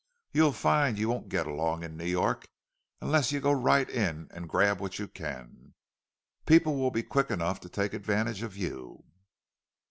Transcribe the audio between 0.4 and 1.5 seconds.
find you won't get